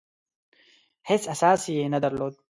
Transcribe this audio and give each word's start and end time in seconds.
هېڅ 1.09 1.23
اساس 1.33 1.61
یې 1.75 1.85
نه 1.93 1.99
درلود. 2.03 2.33